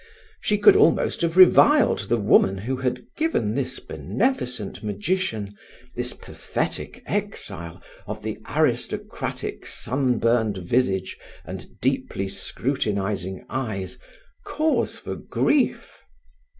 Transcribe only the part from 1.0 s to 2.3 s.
have reviled the